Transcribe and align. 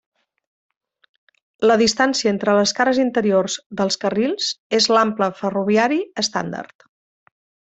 La 1.71 1.75
distància 1.81 2.31
entre 2.35 2.55
les 2.59 2.73
cares 2.79 3.01
interiors 3.05 3.59
dels 3.83 3.99
carrils 4.07 4.49
és 4.79 4.89
l'ample 4.97 5.31
ferroviari 5.43 6.01
estàndard. 6.27 6.91